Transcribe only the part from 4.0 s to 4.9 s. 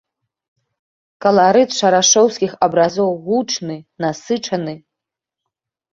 насычаны.